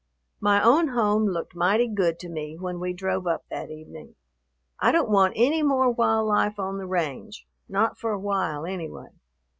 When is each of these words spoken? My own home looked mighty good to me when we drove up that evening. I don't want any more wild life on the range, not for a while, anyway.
My 0.39 0.63
own 0.63 0.87
home 0.87 1.27
looked 1.27 1.53
mighty 1.53 1.87
good 1.87 2.17
to 2.21 2.27
me 2.27 2.57
when 2.57 2.79
we 2.79 2.91
drove 2.91 3.27
up 3.27 3.45
that 3.51 3.69
evening. 3.69 4.15
I 4.79 4.91
don't 4.91 5.11
want 5.11 5.33
any 5.35 5.61
more 5.61 5.91
wild 5.91 6.27
life 6.27 6.57
on 6.57 6.79
the 6.79 6.87
range, 6.87 7.45
not 7.69 7.99
for 7.99 8.11
a 8.11 8.19
while, 8.19 8.65
anyway. 8.65 9.09